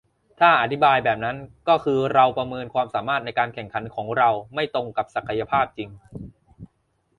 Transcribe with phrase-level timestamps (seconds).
[0.39, 5.89] ถ้าอธิบายแบบนั้น ก็คือเราประเมินความสามารถในการแข่งขันของเราไม่ตรงกับศักยภาพจริง